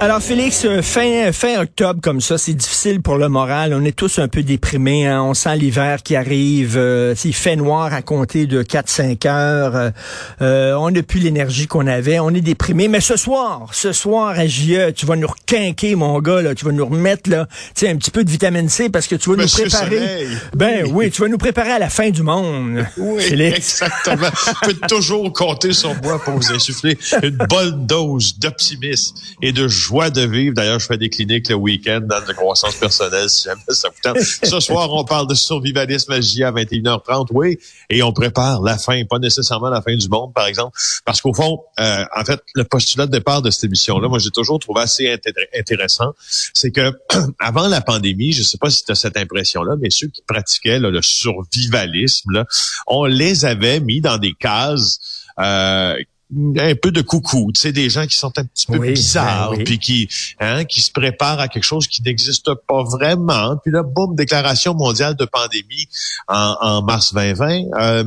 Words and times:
Alors 0.00 0.22
Félix, 0.22 0.64
euh, 0.64 0.80
fin 0.80 1.32
fin 1.32 1.60
octobre 1.60 2.00
comme 2.00 2.20
ça, 2.20 2.38
c'est 2.38 2.54
difficile 2.54 3.02
pour 3.02 3.16
le 3.16 3.28
moral. 3.28 3.74
On 3.74 3.84
est 3.84 3.96
tous 3.96 4.20
un 4.20 4.28
peu 4.28 4.44
déprimés. 4.44 5.08
Hein? 5.08 5.24
On 5.24 5.34
sent 5.34 5.56
l'hiver 5.56 6.04
qui 6.04 6.14
arrive. 6.14 6.76
Euh, 6.76 7.16
il 7.24 7.34
fait 7.34 7.56
noir 7.56 7.92
à 7.92 8.00
compter 8.00 8.46
de 8.46 8.62
4-5 8.62 9.26
heures. 9.26 9.74
Euh, 9.74 9.90
euh, 10.40 10.74
on 10.74 10.92
n'a 10.92 11.02
plus 11.02 11.18
l'énergie 11.18 11.66
qu'on 11.66 11.88
avait. 11.88 12.20
On 12.20 12.30
est 12.30 12.40
déprimé. 12.40 12.86
Mais 12.86 13.00
ce 13.00 13.16
soir, 13.16 13.70
ce 13.72 13.92
soir 13.92 14.38
à 14.38 14.46
JE, 14.46 14.92
tu 14.94 15.04
vas 15.04 15.16
nous 15.16 15.26
requinquer, 15.26 15.96
mon 15.96 16.20
gars. 16.20 16.42
Là. 16.42 16.54
Tu 16.54 16.64
vas 16.64 16.70
nous 16.70 16.86
remettre 16.86 17.28
là, 17.28 17.48
un 17.82 17.96
petit 17.96 18.12
peu 18.12 18.22
de 18.22 18.30
vitamine 18.30 18.68
C 18.68 18.90
parce 18.90 19.08
que 19.08 19.16
tu 19.16 19.30
vas 19.30 19.42
nous 19.42 19.48
préparer. 19.48 20.28
Ben 20.54 20.86
oui, 20.92 21.10
tu 21.10 21.22
vas 21.22 21.28
nous 21.28 21.38
préparer 21.38 21.72
à 21.72 21.80
la 21.80 21.90
fin 21.90 22.10
du 22.10 22.22
monde. 22.22 22.86
Oui, 22.98 23.24
exactement. 23.42 24.28
tu 24.30 24.68
peux 24.68 24.86
toujours 24.86 25.32
compter 25.32 25.72
sur 25.72 25.92
moi 26.02 26.22
pour 26.22 26.34
vous 26.34 26.52
insuffler 26.52 26.96
une 27.20 27.38
bonne 27.48 27.84
dose 27.84 28.38
d'optimisme 28.38 29.16
et 29.42 29.50
de 29.50 29.66
joie 29.66 29.87
joie 29.88 30.10
de 30.10 30.20
vivre. 30.20 30.54
D'ailleurs, 30.54 30.78
je 30.78 30.86
fais 30.86 30.98
des 30.98 31.08
cliniques 31.08 31.48
le 31.48 31.54
week-end 31.54 32.00
dans 32.02 32.20
la 32.20 32.34
croissance 32.34 32.76
personnelle, 32.76 33.30
si 33.30 33.44
jamais 33.44 33.60
ça 33.68 33.88
vous 33.88 34.00
tente. 34.02 34.20
Ce 34.42 34.60
soir, 34.60 34.92
on 34.92 35.04
parle 35.04 35.26
de 35.26 35.34
survivalisme 35.34 36.12
à 36.12 36.18
21h30, 36.18 37.28
oui, 37.32 37.58
et 37.88 38.02
on 38.02 38.12
prépare 38.12 38.60
la 38.62 38.76
fin, 38.76 39.02
pas 39.06 39.18
nécessairement 39.18 39.70
la 39.70 39.80
fin 39.80 39.96
du 39.96 40.08
monde, 40.08 40.34
par 40.34 40.46
exemple, 40.46 40.76
parce 41.04 41.22
qu'au 41.22 41.32
fond, 41.32 41.60
euh, 41.80 42.04
en 42.14 42.24
fait, 42.24 42.40
le 42.54 42.64
postulat 42.64 43.06
de 43.06 43.12
départ 43.12 43.40
de 43.40 43.50
cette 43.50 43.64
émission-là, 43.64 44.08
moi, 44.08 44.18
j'ai 44.18 44.30
toujours 44.30 44.58
trouvé 44.58 44.82
assez 44.82 45.18
intéressant, 45.58 46.12
c'est 46.52 46.70
que 46.70 46.92
avant 47.38 47.68
la 47.68 47.80
pandémie, 47.80 48.32
je 48.32 48.42
sais 48.42 48.58
pas 48.58 48.70
si 48.70 48.84
tu 48.84 48.92
as 48.92 48.94
cette 48.94 49.16
impression-là, 49.16 49.76
mais 49.80 49.88
ceux 49.90 50.08
qui 50.08 50.22
pratiquaient 50.26 50.78
le 50.78 51.00
survivalisme, 51.00 52.32
là, 52.32 52.44
on 52.86 53.06
les 53.06 53.46
avait 53.46 53.80
mis 53.80 54.00
dans 54.00 54.18
des 54.18 54.34
cases 54.34 55.24
euh, 55.40 55.94
un 56.30 56.74
peu 56.74 56.90
de 56.90 57.00
coucou, 57.00 57.50
tu 57.54 57.60
sais, 57.60 57.72
des 57.72 57.88
gens 57.88 58.06
qui 58.06 58.16
sont 58.16 58.32
un 58.36 58.44
petit 58.44 58.66
peu 58.66 58.78
bizarres, 58.78 59.52
ben 59.52 59.64
puis 59.64 59.78
qui, 59.78 60.08
hein, 60.40 60.64
qui 60.64 60.82
se 60.82 60.92
préparent 60.92 61.40
à 61.40 61.48
quelque 61.48 61.64
chose 61.64 61.86
qui 61.86 62.02
n'existe 62.02 62.50
pas 62.66 62.82
vraiment. 62.84 63.56
Puis 63.62 63.72
là, 63.72 63.82
boum, 63.82 64.14
déclaration 64.14 64.74
mondiale 64.74 65.16
de 65.16 65.24
pandémie 65.24 65.88
en, 66.28 66.56
en 66.60 66.82
mars 66.82 67.14
2020. 67.14 67.62
Euh, 67.80 68.04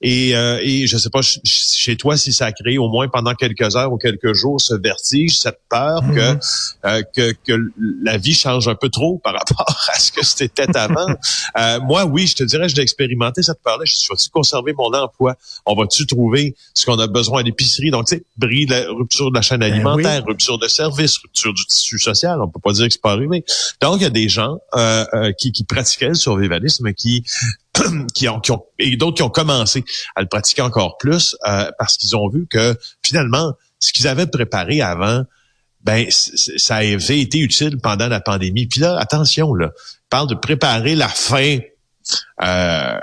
et, 0.00 0.36
euh, 0.36 0.60
et 0.62 0.86
je 0.86 0.96
sais 0.96 1.10
pas 1.10 1.22
chez 1.22 1.96
toi 1.96 2.16
si 2.16 2.32
ça 2.32 2.46
a 2.46 2.52
créé 2.52 2.78
au 2.78 2.88
moins 2.88 3.08
pendant 3.08 3.34
quelques 3.34 3.74
heures 3.74 3.92
ou 3.92 3.98
quelques 3.98 4.32
jours 4.32 4.60
ce 4.60 4.74
vertige, 4.74 5.38
cette 5.38 5.58
peur 5.68 6.00
que, 6.02 6.32
mhm. 6.34 6.40
euh, 6.84 7.02
que, 7.14 7.32
que 7.44 7.72
la 8.02 8.16
vie 8.16 8.34
change 8.34 8.68
un 8.68 8.76
peu 8.76 8.90
trop 8.90 9.18
par 9.18 9.32
rapport 9.38 9.76
à 9.92 9.98
ce 9.98 10.12
que 10.12 10.24
c'était 10.24 10.76
avant. 10.76 11.08
euh, 11.58 11.80
moi, 11.80 12.04
oui, 12.04 12.28
je 12.28 12.36
te 12.36 12.44
dirais, 12.44 12.68
je 12.68 12.76
l'ai 12.76 12.82
expérimenté 12.82 13.42
cette 13.42 13.60
peur-là. 13.64 13.84
Je 13.84 13.94
suis 13.94 14.08
tu 14.16 14.30
conserver 14.30 14.72
mon 14.72 14.92
emploi? 14.92 15.34
On 15.66 15.74
va-tu 15.74 16.06
trouver 16.06 16.54
ce 16.74 16.86
qu'on 16.86 16.98
a 16.98 17.08
besoin 17.08 17.40
à 17.40 17.42
l'épicerie? 17.42 17.90
Donc, 17.90 18.06
tu 18.06 18.16
sais, 18.16 18.24
bris 18.36 18.66
de 18.66 18.72
la 18.72 18.90
rupture 18.90 19.30
de 19.30 19.34
la 19.34 19.42
chaîne 19.42 19.60
ben 19.60 19.72
alimentaire, 19.72 20.24
rupture 20.24 20.58
de 20.58 20.68
service, 20.68 21.18
rupture 21.18 21.52
du 21.52 21.64
tissu 21.66 21.98
social. 21.98 22.40
On 22.40 22.48
peut 22.48 22.60
pas 22.60 22.72
dire 22.72 22.86
que 22.86 22.92
c'est 22.92 23.02
pas 23.02 23.12
arrivé. 23.12 23.44
Donc, 23.80 23.96
il 23.96 24.02
y 24.02 24.06
a 24.06 24.10
des 24.10 24.28
gens 24.28 24.58
euh, 24.74 25.04
euh 25.14 25.32
qui, 25.32 25.50
qui 25.50 25.64
pratiquaient 25.64 26.08
le 26.08 26.14
survivalisme, 26.14 26.92
qui 26.92 27.24
qui 28.14 28.28
ont, 28.28 28.40
qui 28.40 28.52
ont, 28.52 28.64
et 28.78 28.96
d'autres 28.96 29.16
qui 29.16 29.22
ont 29.22 29.30
commencé 29.30 29.84
à 30.16 30.22
le 30.22 30.28
pratiquer 30.28 30.62
encore 30.62 30.98
plus 30.98 31.36
euh, 31.46 31.70
parce 31.78 31.96
qu'ils 31.96 32.16
ont 32.16 32.28
vu 32.28 32.46
que 32.48 32.76
finalement, 33.02 33.52
ce 33.78 33.92
qu'ils 33.92 34.08
avaient 34.08 34.26
préparé 34.26 34.80
avant, 34.80 35.24
ben 35.82 36.06
ça 36.10 36.76
avait 36.76 37.20
été 37.20 37.38
utile 37.38 37.78
pendant 37.78 38.08
la 38.08 38.20
pandémie. 38.20 38.66
Puis 38.66 38.80
là, 38.80 38.96
attention, 38.98 39.54
là, 39.54 39.70
parle 40.10 40.28
de 40.28 40.34
préparer 40.34 40.96
la 40.96 41.08
fin 41.08 41.58
euh, 42.42 42.98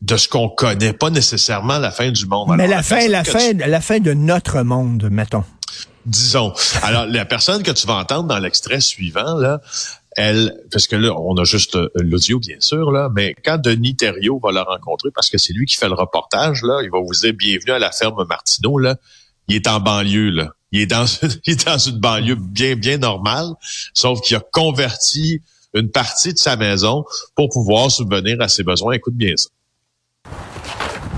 de 0.00 0.16
ce 0.16 0.28
qu'on 0.28 0.48
connaît, 0.48 0.92
pas 0.92 1.10
nécessairement 1.10 1.78
la 1.78 1.90
fin 1.90 2.10
du 2.10 2.26
monde. 2.26 2.54
Mais 2.56 2.68
la, 2.68 2.82
fin, 2.82 3.08
la 3.08 3.24
fin, 3.24 3.52
la 3.54 3.80
fin 3.80 3.98
de 3.98 4.12
notre 4.12 4.62
monde, 4.62 5.08
mettons 5.10 5.44
disons. 6.06 6.52
Alors, 6.82 7.06
la 7.06 7.24
personne 7.24 7.62
que 7.62 7.70
tu 7.70 7.86
vas 7.86 7.94
entendre 7.94 8.24
dans 8.24 8.38
l'extrait 8.38 8.80
suivant, 8.80 9.34
là, 9.38 9.60
elle, 10.16 10.54
parce 10.70 10.86
que 10.86 10.96
là, 10.96 11.12
on 11.18 11.36
a 11.36 11.44
juste 11.44 11.76
euh, 11.76 11.88
l'audio, 11.94 12.38
bien 12.38 12.56
sûr, 12.60 12.90
là, 12.90 13.08
mais 13.14 13.34
quand 13.44 13.58
Denis 13.58 13.96
Thériault 13.96 14.40
va 14.42 14.52
la 14.52 14.62
rencontrer, 14.62 15.10
parce 15.14 15.30
que 15.30 15.38
c'est 15.38 15.52
lui 15.52 15.66
qui 15.66 15.76
fait 15.76 15.88
le 15.88 15.94
reportage, 15.94 16.62
là, 16.62 16.80
il 16.82 16.90
va 16.90 16.98
vous 17.00 17.14
dire 17.14 17.32
bienvenue 17.34 17.72
à 17.72 17.78
la 17.78 17.90
ferme 17.90 18.24
Martineau, 18.28 18.78
là. 18.78 18.96
Il 19.48 19.56
est 19.56 19.66
en 19.66 19.80
banlieue, 19.80 20.30
là. 20.30 20.50
Il 20.72 20.80
est 20.80 20.86
dans, 20.86 21.04
il 21.44 21.52
est 21.52 21.66
dans 21.66 21.78
une 21.78 21.98
banlieue 21.98 22.36
bien, 22.36 22.76
bien 22.76 22.98
normale, 22.98 23.48
sauf 23.92 24.20
qu'il 24.20 24.36
a 24.36 24.42
converti 24.52 25.42
une 25.74 25.90
partie 25.90 26.32
de 26.32 26.38
sa 26.38 26.56
maison 26.56 27.04
pour 27.34 27.48
pouvoir 27.48 27.90
subvenir 27.90 28.40
à 28.40 28.48
ses 28.48 28.62
besoins. 28.62 28.94
Écoute 28.94 29.14
bien 29.14 29.34
ça. 29.36 29.48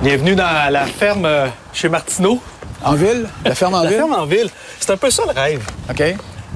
Bienvenue 0.03 0.35
dans 0.35 0.73
la 0.73 0.87
ferme 0.87 1.25
euh, 1.27 1.49
chez 1.73 1.89
Martineau. 1.89 2.41
En 2.83 2.95
ville? 2.95 3.29
La 3.45 3.55
ferme 3.55 3.75
en 3.75 3.83
ville? 3.87 3.91
La 3.91 3.97
ferme 3.99 4.13
en 4.13 4.27
ville. 4.27 4.51
C'est 4.81 4.91
un 4.91 4.97
peu 4.97 5.11
ça 5.11 5.25
le 5.27 5.33
rêve. 5.33 5.67
OK. 5.91 6.03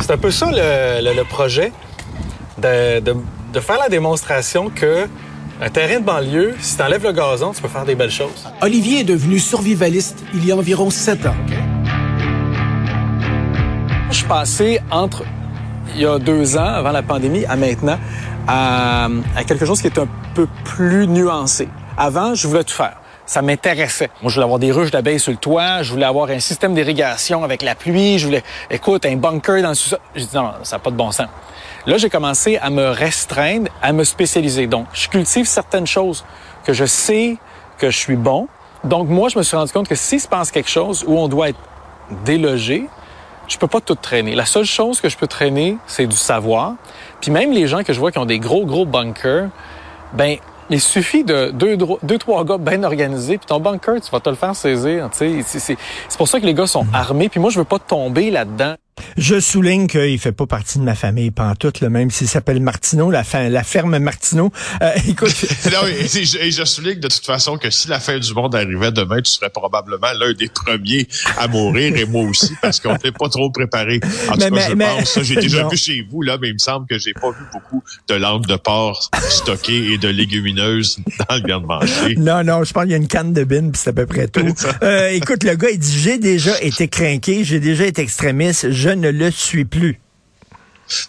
C'est 0.00 0.10
un 0.12 0.18
peu 0.18 0.30
ça 0.30 0.50
le, 0.50 1.14
le 1.14 1.24
projet 1.24 1.72
de, 2.60 3.60
faire 3.60 3.78
la 3.78 3.88
démonstration 3.88 4.70
que 4.70 5.06
un 5.62 5.68
terrain 5.68 6.00
de 6.00 6.04
banlieue, 6.04 6.54
si 6.60 6.76
tu 6.76 6.82
enlèves 6.82 7.04
le 7.04 7.12
gazon, 7.12 7.52
tu 7.52 7.60
peux 7.60 7.68
faire 7.68 7.84
des 7.84 7.94
belles 7.94 8.10
choses. 8.10 8.48
Olivier 8.62 9.00
est 9.00 9.04
devenu 9.04 9.38
survivaliste 9.38 10.24
il 10.32 10.46
y 10.46 10.52
a 10.52 10.56
environ 10.56 10.88
sept 10.88 11.26
ans. 11.26 11.34
Je 14.10 14.16
suis 14.16 14.26
passé 14.26 14.80
entre 14.90 15.24
il 15.94 16.02
y 16.02 16.06
a 16.06 16.18
deux 16.18 16.56
ans, 16.56 16.64
avant 16.64 16.92
la 16.92 17.02
pandémie, 17.02 17.44
à 17.44 17.56
maintenant, 17.56 17.98
à, 18.46 19.08
à 19.36 19.44
quelque 19.44 19.66
chose 19.66 19.80
qui 19.80 19.88
est 19.88 19.98
un 19.98 20.08
peu 20.34 20.46
plus 20.64 21.06
nuancé. 21.06 21.68
Avant, 21.98 22.34
je 22.34 22.46
voulais 22.48 22.64
tout 22.64 22.74
faire 22.74 22.96
ça 23.30 23.42
m'intéressait. 23.42 24.10
Moi, 24.22 24.28
je 24.28 24.34
voulais 24.34 24.44
avoir 24.44 24.58
des 24.58 24.72
ruches 24.72 24.90
d'abeilles 24.90 25.20
sur 25.20 25.30
le 25.30 25.38
toit, 25.38 25.84
je 25.84 25.92
voulais 25.92 26.04
avoir 26.04 26.30
un 26.30 26.40
système 26.40 26.74
d'irrigation 26.74 27.44
avec 27.44 27.62
la 27.62 27.76
pluie, 27.76 28.18
je 28.18 28.26
voulais, 28.26 28.42
écoute, 28.68 29.06
un 29.06 29.14
bunker 29.14 29.62
dans 29.62 29.68
le 29.68 29.76
sous-sol. 29.76 30.00
J'ai 30.16 30.24
dit 30.24 30.34
non, 30.34 30.50
ça 30.64 30.74
n'a 30.74 30.80
pas 30.80 30.90
de 30.90 30.96
bon 30.96 31.12
sens. 31.12 31.28
Là, 31.86 31.96
j'ai 31.96 32.10
commencé 32.10 32.56
à 32.56 32.70
me 32.70 32.88
restreindre, 32.88 33.70
à 33.82 33.92
me 33.92 34.02
spécialiser. 34.02 34.66
Donc, 34.66 34.88
je 34.92 35.06
cultive 35.06 35.46
certaines 35.46 35.86
choses 35.86 36.24
que 36.64 36.72
je 36.72 36.84
sais 36.84 37.36
que 37.78 37.88
je 37.88 37.96
suis 37.96 38.16
bon. 38.16 38.48
Donc, 38.82 39.08
moi, 39.08 39.28
je 39.28 39.38
me 39.38 39.44
suis 39.44 39.56
rendu 39.56 39.70
compte 39.70 39.86
que 39.86 39.94
si 39.94 40.18
se 40.18 40.26
passe 40.26 40.50
quelque 40.50 40.68
chose 40.68 41.04
où 41.06 41.16
on 41.16 41.28
doit 41.28 41.50
être 41.50 41.60
délogé, 42.24 42.88
je 43.46 43.56
peux 43.58 43.68
pas 43.68 43.80
tout 43.80 43.94
traîner. 43.94 44.34
La 44.34 44.44
seule 44.44 44.64
chose 44.64 45.00
que 45.00 45.08
je 45.08 45.16
peux 45.16 45.28
traîner, 45.28 45.76
c'est 45.86 46.08
du 46.08 46.16
savoir. 46.16 46.74
Puis 47.20 47.30
même 47.30 47.52
les 47.52 47.68
gens 47.68 47.84
que 47.84 47.92
je 47.92 48.00
vois 48.00 48.10
qui 48.10 48.18
ont 48.18 48.26
des 48.26 48.40
gros, 48.40 48.66
gros 48.66 48.86
bunkers, 48.86 49.50
ben 50.14 50.38
il 50.70 50.80
suffit 50.80 51.24
de 51.24 51.50
deux, 51.50 51.76
deux 51.76 52.18
trois 52.18 52.44
gars 52.44 52.58
bien 52.58 52.82
organisés, 52.82 53.38
puis 53.38 53.46
ton 53.46 53.60
bunker, 53.60 54.00
tu 54.00 54.10
vas 54.10 54.20
te 54.20 54.30
le 54.30 54.36
faire 54.36 54.54
saisir. 54.54 55.10
C'est 55.12 55.76
pour 56.16 56.28
ça 56.28 56.40
que 56.40 56.46
les 56.46 56.54
gars 56.54 56.66
sont 56.66 56.84
mhm. 56.84 56.94
armés. 56.94 57.28
Puis 57.28 57.40
moi, 57.40 57.50
je 57.50 57.58
veux 57.58 57.64
pas 57.64 57.78
tomber 57.78 58.30
là-dedans. 58.30 58.74
Je 59.16 59.40
souligne 59.40 59.86
qu'il 59.86 60.18
fait 60.18 60.32
pas 60.32 60.46
partie 60.46 60.78
de 60.78 60.84
ma 60.84 60.94
famille, 60.94 61.30
pantoute, 61.30 61.80
le 61.80 61.90
même 61.90 62.10
s'il 62.10 62.28
s'appelle 62.28 62.60
Martineau, 62.60 63.10
la, 63.10 63.22
la 63.48 63.62
ferme 63.62 63.98
Martineau. 63.98 64.52
Euh, 64.82 64.92
écoute. 65.08 65.34
non, 65.72 65.86
et, 65.86 66.50
je, 66.50 66.64
souligne 66.64 67.00
de 67.00 67.08
toute 67.08 67.24
façon 67.24 67.56
que 67.58 67.70
si 67.70 67.88
la 67.88 68.00
fin 68.00 68.18
du 68.18 68.34
monde 68.34 68.54
arrivait 68.54 68.92
demain, 68.92 69.20
tu 69.20 69.32
serais 69.32 69.50
probablement 69.50 70.12
l'un 70.18 70.32
des 70.32 70.48
premiers 70.48 71.06
à 71.38 71.48
mourir, 71.48 71.96
et 71.96 72.04
moi 72.04 72.24
aussi, 72.24 72.52
parce 72.62 72.80
qu'on 72.80 72.96
n'est 73.04 73.12
pas 73.12 73.28
trop 73.28 73.50
préparé. 73.50 74.00
En 74.28 74.34
tout 74.34 74.50
cas, 74.50 74.68
je 74.68 74.74
pense, 74.74 75.22
j'ai 75.22 75.36
déjà 75.36 75.68
vu 75.68 75.76
chez 75.76 76.06
vous, 76.10 76.22
là, 76.22 76.38
mais 76.40 76.48
il 76.48 76.54
me 76.54 76.58
semble 76.58 76.86
que 76.86 76.98
j'ai 76.98 77.14
pas 77.14 77.30
vu 77.30 77.44
beaucoup 77.52 77.82
de 78.08 78.14
langue 78.14 78.46
de 78.46 78.56
porc 78.56 79.10
stockée 79.28 79.92
et 79.92 79.98
de 79.98 80.08
légumineuses 80.08 80.98
dans 81.28 81.34
le 81.36 81.42
garde-manger. 81.42 82.16
Non, 82.16 82.44
non, 82.44 82.64
je 82.64 82.72
pense 82.72 82.82
qu'il 82.84 82.92
y 82.92 82.94
a 82.94 82.98
une 82.98 83.08
canne 83.08 83.32
de 83.32 83.44
bine, 83.44 83.72
puis 83.72 83.80
c'est 83.82 83.90
à 83.90 83.92
peu 83.92 84.06
près 84.06 84.28
tout. 84.28 84.40
Euh, 84.82 85.08
écoute, 85.10 85.44
le 85.44 85.54
gars, 85.54 85.70
il 85.70 85.78
dit, 85.78 85.98
j'ai 85.98 86.18
déjà 86.18 86.60
été 86.62 86.88
craqué, 86.88 87.44
j'ai 87.44 87.60
déjà 87.60 87.86
été 87.86 88.02
extrémiste, 88.02 88.70
je 88.70 88.89
ne 88.96 89.10
le 89.10 89.30
suis 89.30 89.64
plus. 89.64 90.00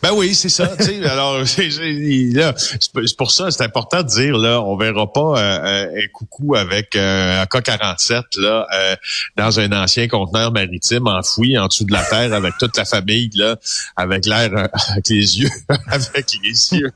Ben 0.02 0.12
oui, 0.14 0.36
c'est 0.36 0.50
ça. 0.50 0.70
alors, 1.06 1.48
c'est 1.48 3.18
pour 3.18 3.32
ça, 3.32 3.52
c'est 3.52 3.64
important 3.64 4.04
de 4.04 4.08
dire 4.08 4.38
là, 4.38 4.62
on 4.62 4.76
verra 4.78 5.12
pas 5.12 5.40
euh, 5.40 5.60
euh, 5.62 6.02
un 6.04 6.08
coucou 6.14 6.56
avec 6.56 6.96
euh, 6.96 7.42
un 7.42 7.46
K47 7.46 8.24
là 8.38 8.68
euh, 8.74 8.96
dans 9.38 9.60
un 9.60 9.72
ancien 9.72 10.08
conteneur 10.08 10.52
maritime 10.52 11.08
enfoui 11.08 11.58
en 11.58 11.68
dessous 11.68 11.86
de 11.86 11.92
la 11.92 12.04
terre 12.04 12.34
avec 12.34 12.54
toute 12.60 12.78
la 12.78 12.86
famille 12.86 13.30
là, 13.36 13.58
avec 13.96 14.26
l'air, 14.26 14.52
avec 14.90 15.10
les 15.10 15.40
yeux, 15.40 15.50
avec 15.88 16.34
les 16.44 16.80
yeux 16.80 16.92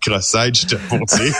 cross-side, 0.00 0.54
je 0.56 0.66
te 0.66 0.74
pour 0.88 1.04
dire. 1.06 1.34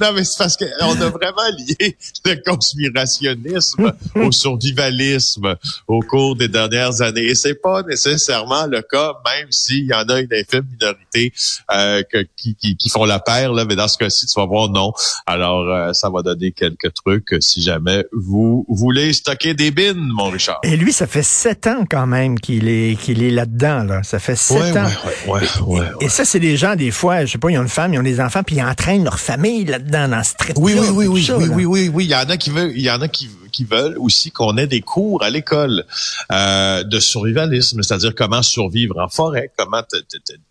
non, 0.00 0.12
mais 0.14 0.24
c'est 0.24 0.38
parce 0.38 0.56
qu'on 0.56 1.00
a 1.00 1.08
vraiment 1.08 1.48
lié 1.58 1.96
le 2.24 2.34
conspirationnisme 2.44 3.92
au 4.14 4.32
survivalisme 4.32 5.56
au 5.86 6.00
cours 6.00 6.36
des 6.36 6.48
dernières 6.48 7.00
années. 7.02 7.26
Et 7.26 7.34
c'est 7.34 7.54
pas 7.54 7.82
nécessairement 7.82 8.59
le 8.66 8.82
cas, 8.82 9.14
même 9.24 9.48
s'il 9.50 9.86
y 9.86 9.94
en 9.94 10.02
a 10.08 10.20
une 10.20 10.32
infime 10.32 10.64
minorité 10.70 11.32
euh, 11.72 12.02
qui, 12.36 12.54
qui, 12.54 12.88
font 12.88 13.04
la 13.04 13.20
paire, 13.20 13.52
là, 13.52 13.64
mais 13.64 13.76
dans 13.76 13.88
ce 13.88 13.98
cas-ci, 13.98 14.26
tu 14.26 14.38
vas 14.38 14.46
voir 14.46 14.68
non. 14.68 14.92
Alors, 15.26 15.68
euh, 15.68 15.92
ça 15.92 16.10
va 16.10 16.22
donner 16.22 16.52
quelques 16.52 16.92
trucs 16.94 17.34
si 17.40 17.62
jamais 17.62 18.04
vous 18.12 18.64
voulez 18.68 19.12
stocker 19.12 19.54
des 19.54 19.70
bins, 19.70 19.94
mon 19.94 20.30
Richard. 20.30 20.60
Et 20.62 20.76
lui, 20.76 20.92
ça 20.92 21.06
fait 21.06 21.22
sept 21.22 21.66
ans 21.66 21.84
quand 21.88 22.06
même 22.06 22.38
qu'il 22.38 22.68
est 22.68 22.98
qu'il 23.00 23.22
est 23.22 23.30
là-dedans. 23.30 23.84
Là. 23.84 24.02
Ça 24.02 24.18
fait 24.18 24.36
sept 24.36 24.76
ans. 24.76 24.88
Ouais, 25.26 25.40
ouais, 25.66 25.82
et, 26.00 26.08
ça, 26.08 26.24
c'est 26.24 26.40
des 26.40 26.56
gens, 26.56 26.76
des 26.76 26.90
fois, 26.90 27.24
je 27.24 27.32
sais 27.32 27.38
pas, 27.38 27.50
ils 27.50 27.58
ont 27.58 27.62
une 27.62 27.68
femme, 27.68 27.94
ils 27.94 27.98
ont 27.98 28.02
des 28.02 28.20
enfants, 28.20 28.42
puis 28.42 28.56
ils 28.56 28.62
entraînent 28.62 29.04
leur 29.04 29.18
famille 29.18 29.64
là-dedans, 29.64 30.08
dans 30.08 30.22
ce 30.22 30.34
trip 30.34 30.56
Oui, 30.58 30.74
oui, 30.78 30.88
oui, 30.90 31.06
oui, 31.06 31.30
oui, 31.30 31.48
oui, 31.48 31.64
oui, 31.64 31.90
oui. 31.92 32.04
Il 32.04 32.10
y 32.10 32.14
en 32.14 32.28
a 32.28 32.36
qui 32.36 32.50
veulent, 32.50 32.72
il 32.74 32.82
y 32.82 32.90
en 32.90 33.00
a 33.00 33.08
qui 33.08 33.28
qui 33.50 33.64
veulent 33.64 33.96
aussi 33.98 34.30
qu'on 34.30 34.56
ait 34.56 34.66
des 34.66 34.80
cours 34.80 35.22
à 35.22 35.30
l'école 35.30 35.84
euh, 36.32 36.82
de 36.84 37.00
survivalisme, 37.00 37.82
c'est-à-dire 37.82 38.14
comment 38.14 38.42
survivre 38.42 38.98
en 38.98 39.08
forêt, 39.08 39.52
comment 39.56 39.82
te, 39.82 39.96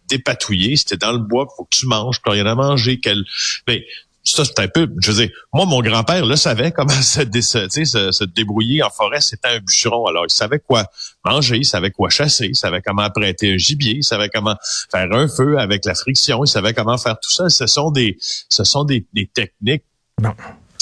dépatouiller. 0.07 0.75
Si 0.75 0.85
t'es 0.85 0.97
dans 0.97 1.11
le 1.11 1.19
bois, 1.19 1.47
faut 1.55 1.63
que 1.63 1.75
tu 1.75 1.87
manges, 1.87 2.21
puis 2.21 2.33
rien 2.33 2.45
à 2.45 2.55
manger. 2.55 2.99
Quel... 2.99 3.23
Ben, 3.65 3.81
ça, 4.23 4.43
c'est 4.45 4.59
un 4.59 4.67
peu, 4.67 4.87
je 4.99 5.11
veux 5.11 5.25
dire, 5.25 5.35
moi, 5.53 5.65
mon 5.65 5.81
grand-père 5.81 6.25
le 6.25 6.35
savait 6.35 6.71
comment 6.71 6.89
se, 6.89 7.21
se, 7.41 8.11
se, 8.11 8.23
débrouiller 8.23 8.83
en 8.83 8.89
forêt. 8.89 9.21
C'était 9.21 9.47
un 9.47 9.59
bûcheron. 9.59 10.05
Alors, 10.07 10.25
il 10.27 10.31
savait 10.31 10.59
quoi 10.59 10.85
manger, 11.23 11.57
il 11.57 11.65
savait 11.65 11.91
quoi 11.91 12.09
chasser, 12.09 12.47
il 12.47 12.55
savait 12.55 12.81
comment 12.81 13.09
prêter 13.09 13.53
un 13.53 13.57
gibier, 13.57 13.95
il 13.97 14.03
savait 14.03 14.29
comment 14.29 14.55
faire 14.91 15.11
un 15.11 15.27
feu 15.27 15.57
avec 15.57 15.85
la 15.85 15.95
friction, 15.95 16.43
il 16.43 16.47
savait 16.47 16.73
comment 16.73 16.97
faire 16.97 17.19
tout 17.19 17.31
ça. 17.31 17.49
Ce 17.49 17.65
sont 17.65 17.91
des, 17.91 18.17
ce 18.19 18.63
sont 18.63 18.83
des, 18.83 19.05
des 19.13 19.27
techniques 19.27 19.83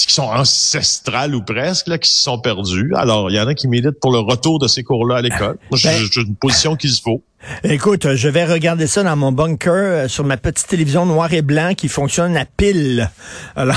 qui 0.06 0.14
sont 0.14 0.22
ancestrales 0.22 1.34
ou 1.34 1.42
presque, 1.42 1.88
là, 1.88 1.98
qui 1.98 2.10
se 2.10 2.22
sont 2.22 2.38
perdus. 2.38 2.92
Alors, 2.94 3.30
il 3.30 3.36
y 3.36 3.40
en 3.40 3.46
a 3.46 3.54
qui 3.54 3.68
militent 3.68 4.00
pour 4.00 4.12
le 4.12 4.18
retour 4.18 4.58
de 4.58 4.68
ces 4.68 4.82
cours-là 4.82 5.16
à 5.16 5.22
l'école. 5.22 5.58
Moi, 5.70 5.78
j'ai 5.78 5.88
ben, 5.88 6.24
une 6.28 6.36
position 6.36 6.76
qu'il 6.76 6.90
se 6.90 7.02
vaut. 7.02 7.22
Écoute, 7.62 8.14
je 8.14 8.28
vais 8.28 8.44
regarder 8.44 8.86
ça 8.86 9.02
dans 9.02 9.14
mon 9.14 9.30
bunker 9.30 9.72
euh, 9.72 10.08
sur 10.08 10.24
ma 10.24 10.36
petite 10.36 10.66
télévision 10.66 11.06
noir 11.06 11.32
et 11.32 11.42
blanc 11.42 11.74
qui 11.76 11.88
fonctionne 11.88 12.36
à 12.36 12.44
pile. 12.44 13.10
Alors, 13.54 13.76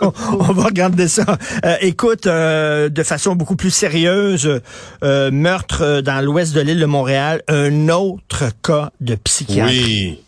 on 0.32 0.52
va 0.52 0.64
regarder 0.64 1.08
ça. 1.08 1.24
Euh, 1.64 1.76
écoute, 1.80 2.26
euh, 2.26 2.88
de 2.88 3.02
façon 3.02 3.34
beaucoup 3.34 3.56
plus 3.56 3.70
sérieuse, 3.70 4.60
meurtre 5.02 6.00
dans 6.00 6.24
l'ouest 6.24 6.54
de 6.54 6.60
l'île 6.60 6.80
de 6.80 6.86
Montréal, 6.86 7.42
un 7.48 7.88
autre 7.88 8.44
cas 8.62 8.90
de 9.00 9.14
psychiatre. 9.16 9.70
Oui. 9.70 10.20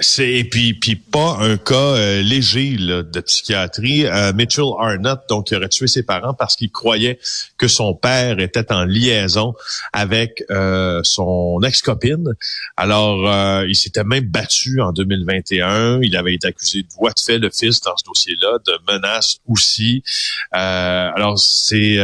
C'est 0.00 0.30
et 0.30 0.44
puis 0.44 0.96
pas 0.96 1.38
un 1.40 1.56
cas 1.56 1.74
euh, 1.74 2.22
léger 2.22 2.76
de 2.76 3.20
psychiatrie. 3.20 4.06
Euh, 4.06 4.32
Mitchell 4.32 4.64
Arnott, 4.78 5.20
donc, 5.28 5.50
il 5.50 5.56
aurait 5.56 5.68
tué 5.68 5.86
ses 5.86 6.02
parents 6.02 6.34
parce 6.34 6.56
qu'il 6.56 6.70
croyait 6.70 7.18
que 7.56 7.68
son 7.68 7.94
père 7.94 8.38
était 8.38 8.72
en 8.72 8.84
liaison 8.84 9.54
avec 9.92 10.44
euh, 10.50 11.00
son 11.02 11.60
ex-copine. 11.62 12.34
Alors, 12.76 13.64
il 13.64 13.74
s'était 13.74 14.04
même 14.04 14.24
battu 14.24 14.80
en 14.80 14.92
2021. 14.92 16.00
Il 16.02 16.16
avait 16.16 16.34
été 16.34 16.48
accusé 16.48 16.82
de 16.82 16.88
voie 16.98 17.10
de 17.10 17.20
fait 17.20 17.38
le 17.38 17.50
fils 17.50 17.80
dans 17.80 17.96
ce 17.96 18.04
dossier-là, 18.04 18.58
de 18.66 18.92
menaces 18.92 19.38
aussi. 19.48 20.02
alors, 20.52 21.38
c'est 21.38 21.98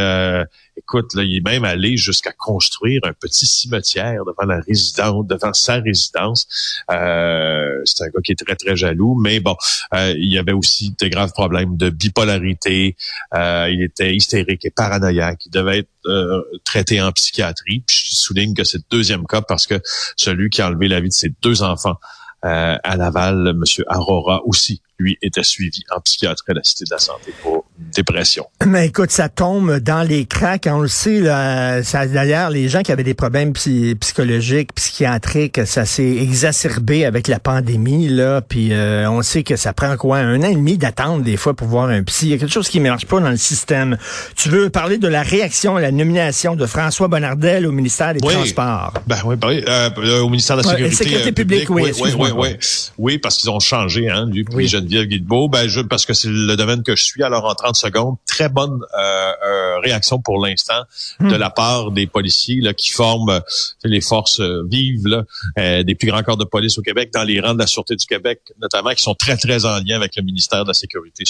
Écoute, 0.75 1.13
là, 1.13 1.23
il 1.23 1.37
est 1.37 1.45
même 1.45 1.65
allé 1.65 1.97
jusqu'à 1.97 2.31
construire 2.31 3.01
un 3.03 3.13
petit 3.13 3.45
cimetière 3.45 4.25
devant 4.25 4.45
la 4.47 4.59
résidence, 4.61 5.25
devant 5.27 5.53
sa 5.53 5.75
résidence. 5.75 6.47
Euh, 6.91 7.81
c'est 7.85 8.03
un 8.03 8.07
gars 8.07 8.21
qui 8.23 8.31
est 8.31 8.43
très, 8.43 8.55
très 8.55 8.75
jaloux, 8.75 9.15
mais 9.15 9.39
bon, 9.39 9.55
euh, 9.93 10.13
il 10.17 10.31
y 10.31 10.37
avait 10.37 10.51
aussi 10.51 10.95
de 10.99 11.07
graves 11.07 11.31
problèmes 11.31 11.77
de 11.77 11.89
bipolarité. 11.89 12.95
Euh, 13.35 13.69
il 13.71 13.83
était 13.83 14.15
hystérique 14.15 14.65
et 14.65 14.71
paranoïaque. 14.71 15.45
Il 15.45 15.51
devait 15.51 15.79
être 15.79 15.89
euh, 16.05 16.41
traité 16.63 17.01
en 17.01 17.11
psychiatrie. 17.11 17.83
Puis 17.85 18.05
je 18.09 18.15
souligne 18.15 18.53
que 18.53 18.63
c'est 18.63 18.77
le 18.79 18.83
deuxième 18.89 19.25
cas 19.25 19.41
parce 19.41 19.67
que 19.67 19.79
celui 20.15 20.49
qui 20.49 20.61
a 20.61 20.67
enlevé 20.67 20.87
la 20.87 20.99
vie 21.01 21.09
de 21.09 21.13
ses 21.13 21.33
deux 21.41 21.63
enfants 21.63 21.97
euh, 22.45 22.77
à 22.83 22.97
Laval, 22.97 23.47
M. 23.47 23.63
Aurora 23.87 24.41
aussi, 24.45 24.81
lui, 24.99 25.17
était 25.21 25.43
suivi 25.43 25.83
en 25.91 26.01
psychiatrie 26.01 26.51
à 26.51 26.53
la 26.55 26.63
Cité 26.63 26.83
de 26.85 26.89
la 26.91 26.99
Santé 26.99 27.33
pour 27.41 27.62
dépression. 27.93 28.45
Mais 28.65 28.87
écoute, 28.87 29.11
ça 29.11 29.29
tombe 29.29 29.79
dans 29.79 30.03
les 30.07 30.25
cracks. 30.25 30.67
On 30.69 30.81
le 30.81 30.87
sait, 30.87 31.19
là, 31.19 31.83
ça, 31.83 32.05
d'ailleurs, 32.05 32.49
les 32.49 32.69
gens 32.69 32.81
qui 32.81 32.91
avaient 32.91 33.03
des 33.03 33.13
problèmes 33.13 33.53
psychologiques, 33.53 34.73
psychiatriques, 34.73 35.61
ça 35.65 35.85
s'est 35.85 36.17
exacerbé 36.17 37.05
avec 37.05 37.27
la 37.27 37.39
pandémie, 37.39 38.07
là. 38.07 38.41
Puis 38.41 38.73
euh, 38.73 39.09
on 39.09 39.21
sait 39.21 39.43
que 39.43 39.55
ça 39.55 39.73
prend 39.73 39.95
quoi, 39.97 40.17
un 40.17 40.41
an 40.41 40.49
et 40.49 40.55
demi 40.55 40.77
d'attente 40.77 41.23
des 41.23 41.37
fois 41.37 41.53
pour 41.53 41.67
voir 41.67 41.89
un 41.89 42.03
psy. 42.03 42.27
Il 42.27 42.31
y 42.31 42.33
a 42.33 42.37
quelque 42.37 42.53
chose 42.53 42.69
qui 42.69 42.79
ne 42.79 42.89
marche 42.89 43.05
pas 43.05 43.19
dans 43.19 43.29
le 43.29 43.37
système. 43.37 43.97
Tu 44.35 44.49
veux 44.49 44.69
parler 44.69 44.97
de 44.97 45.07
la 45.07 45.21
réaction 45.21 45.75
à 45.75 45.81
la 45.81 45.91
nomination 45.91 46.55
de 46.55 46.65
François 46.65 47.07
Bonnardel 47.07 47.67
au 47.67 47.71
ministère 47.71 48.13
des 48.13 48.19
Transports? 48.19 48.93
Ben 49.07 49.17
oui, 49.25 49.35
ben 49.35 49.61
euh, 49.67 50.21
au 50.21 50.29
ministère 50.29 50.57
de 50.57 50.63
la 50.63 50.69
Sécurité, 50.69 50.95
Sécurité 50.95 51.29
euh, 51.29 51.31
publique, 51.31 51.69
oui. 51.69 51.91
Oui, 52.01 52.13
oui, 52.17 52.29
oui, 52.35 52.49
oui, 52.97 53.17
parce 53.17 53.37
qu'ils 53.37 53.49
ont 53.49 53.59
changé, 53.59 54.09
hein, 54.09 54.27
lui, 54.31 54.43
puis 54.43 54.67
Geneviève 54.67 55.05
Guilbeault. 55.05 55.49
Ben, 55.49 55.67
je, 55.67 55.81
parce 55.81 56.05
que 56.05 56.13
c'est 56.13 56.29
le 56.29 56.55
domaine 56.55 56.83
que 56.83 56.95
je 56.95 57.03
suis, 57.03 57.23
alors 57.23 57.45
en 57.45 57.55
30 57.55 57.75
secondes, 57.83 58.17
très 58.25 58.49
bonne 58.49 58.79
euh, 58.97 59.33
euh, 59.45 59.72
réaction 59.83 60.19
pour 60.19 60.43
l'instant 60.43 60.81
de 61.19 61.25
hmm. 61.25 61.35
la 61.35 61.49
part 61.49 61.91
des 61.91 62.07
policiers 62.07 62.61
là, 62.61 62.73
qui 62.73 62.89
forment 62.91 63.29
euh, 63.29 63.39
les 63.83 64.01
forces 64.01 64.41
vives 64.69 65.07
là, 65.07 65.83
des 65.83 65.95
plus 65.95 66.07
grands 66.07 66.23
corps 66.23 66.37
de 66.37 66.45
police 66.45 66.77
au 66.77 66.81
Québec, 66.81 67.11
dans 67.13 67.23
les 67.23 67.39
rangs 67.39 67.53
de 67.53 67.59
la 67.59 67.67
Sûreté 67.67 67.95
du 67.95 68.05
Québec, 68.05 68.41
notamment, 68.61 68.91
qui 68.91 69.01
sont 69.01 69.15
très, 69.15 69.37
très 69.37 69.65
en 69.65 69.79
lien 69.79 69.95
avec 69.95 70.15
le 70.15 70.23
ministère 70.23 70.63
de 70.63 70.69
la 70.69 70.73
Sécurité 70.73 71.23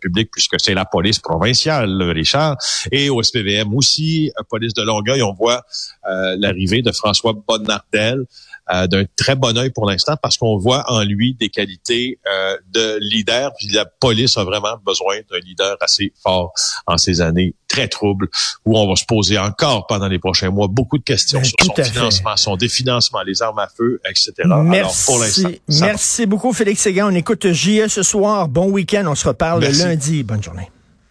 publique, 0.00 0.30
puisque 0.30 0.56
c'est 0.60 0.74
la 0.74 0.84
police 0.84 1.18
provinciale, 1.18 2.02
Richard, 2.02 2.56
et 2.92 3.10
au 3.10 3.22
SPVM 3.22 3.74
aussi, 3.74 4.30
police 4.48 4.74
de 4.74 4.82
Longueuil, 4.82 5.22
on 5.22 5.32
voit 5.32 5.62
l'arrivée 6.36 6.82
de 6.82 6.92
François 6.92 7.32
Bonnardel, 7.32 8.26
euh, 8.72 8.88
d'un 8.88 9.04
très 9.16 9.36
bon 9.36 9.56
œil 9.56 9.70
pour 9.70 9.88
l'instant 9.88 10.16
parce 10.20 10.36
qu'on 10.36 10.56
voit 10.56 10.90
en 10.90 11.04
lui 11.04 11.34
des 11.34 11.50
qualités 11.50 12.18
euh, 12.26 12.56
de 12.72 12.98
leader. 13.00 13.52
Puis 13.56 13.68
la 13.68 13.84
police 13.84 14.36
a 14.38 14.42
vraiment 14.42 14.76
besoin 14.84 15.18
d'un 15.30 15.38
leader 15.38 15.76
assez 15.80 16.12
fort 16.20 16.52
en 16.84 16.98
ces 16.98 17.20
années 17.20 17.54
très 17.76 17.88
troubles 17.88 18.28
où 18.64 18.78
on 18.78 18.88
va 18.88 18.96
se 18.96 19.04
poser 19.04 19.38
encore 19.38 19.86
pendant 19.86 20.08
les 20.08 20.18
prochains 20.18 20.50
mois 20.50 20.68
beaucoup 20.68 20.98
de 20.98 21.04
questions 21.04 21.40
ben, 21.40 21.44
sur 21.44 21.76
son 21.76 21.82
financement, 21.82 22.36
son 22.36 22.56
définancement, 22.56 23.22
les 23.22 23.42
armes 23.42 23.58
à 23.58 23.68
feu, 23.68 24.00
etc. 24.08 24.32
Merci. 24.46 25.10
Alors, 25.10 25.28
pour 25.40 25.50
Merci 25.80 26.26
beaucoup, 26.26 26.52
Félix 26.52 26.80
Séguin. 26.80 27.08
On 27.10 27.14
écoute 27.14 27.52
JE 27.52 27.88
ce 27.88 28.02
soir. 28.02 28.48
Bon 28.48 28.70
week-end. 28.70 29.04
On 29.06 29.14
se 29.14 29.28
reparle 29.28 29.62
le 29.62 29.70
lundi. 29.70 30.22
Bonne 30.22 30.42
journée. 30.42 30.70